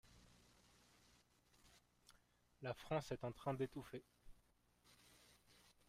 [2.63, 4.01] La France est en train d’étouffer.